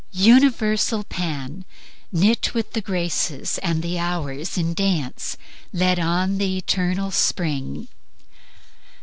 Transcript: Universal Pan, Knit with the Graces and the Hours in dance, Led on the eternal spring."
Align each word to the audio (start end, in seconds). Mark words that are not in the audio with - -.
Universal 0.13 1.03
Pan, 1.03 1.63
Knit 2.11 2.55
with 2.55 2.73
the 2.73 2.81
Graces 2.81 3.59
and 3.59 3.83
the 3.83 3.99
Hours 3.99 4.57
in 4.57 4.73
dance, 4.73 5.37
Led 5.71 5.99
on 5.99 6.39
the 6.39 6.57
eternal 6.57 7.11
spring." 7.11 7.87